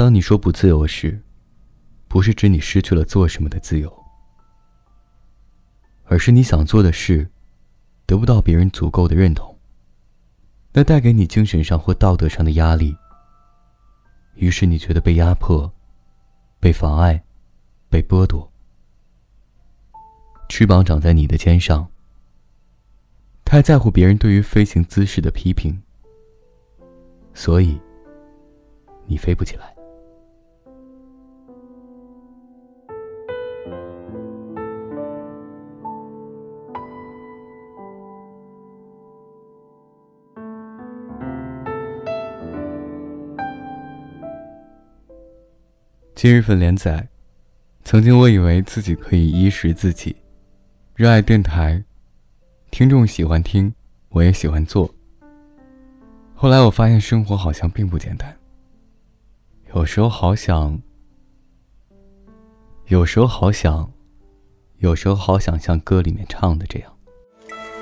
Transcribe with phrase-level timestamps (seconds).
[0.00, 1.20] 当你说不自由时，
[2.08, 3.94] 不是指你失去了做什么的自由，
[6.04, 7.30] 而是你想做的事
[8.06, 9.54] 得不到别人足够的认同，
[10.72, 12.96] 那带给你精神上或道德上的压力。
[14.36, 15.70] 于是你觉得被压迫、
[16.58, 17.22] 被妨碍、
[17.90, 18.50] 被剥夺。
[20.48, 21.86] 翅膀长在你的肩上，
[23.44, 25.78] 太在乎别人对于飞行姿势的批评，
[27.34, 27.78] 所以
[29.04, 29.76] 你飞不起来。
[46.22, 47.08] 今日份连载，
[47.82, 50.14] 曾经我以为自己可以衣食自己。
[50.94, 51.82] 热爱电台，
[52.70, 53.72] 听众喜欢听，
[54.10, 54.94] 我也喜欢做。
[56.34, 58.36] 后来我发现生活好像并不简单。
[59.74, 60.78] 有时候好想，
[62.88, 63.90] 有时候好想，
[64.76, 66.92] 有时候好想像歌里面唱的这样。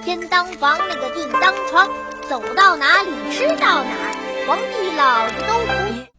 [0.05, 1.89] 天当房那个地当床，
[2.29, 6.18] 走到哪里吃到哪儿，皇帝老子都不。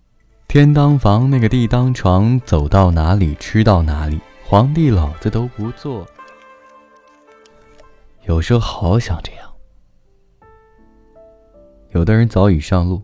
[0.49, 6.03] 天当房那个地当床，走到哪里吃到哪里，皇帝老子都不做。
[8.25, 9.47] 有时候好想这样。
[11.91, 12.99] 有的人早已上路，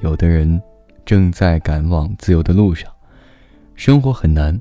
[0.00, 0.60] 有的人
[1.04, 2.92] 正在赶往自由的路上。
[3.76, 4.60] 生活很难，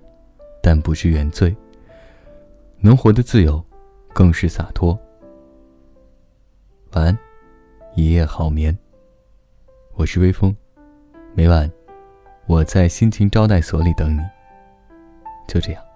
[0.62, 1.56] 但不是原罪。
[2.80, 3.60] 能活得自由，
[4.14, 4.96] 更是洒脱。
[6.92, 7.18] 晚安，
[7.96, 8.78] 一夜好眠。
[9.96, 10.56] 我是微风，
[11.34, 11.68] 每晚
[12.50, 14.22] 我在心情招待所里等你。
[15.48, 15.89] 就这样。